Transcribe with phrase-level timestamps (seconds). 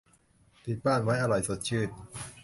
[0.65, 1.89] ติดบ้านไว้อร่อยสดชื่น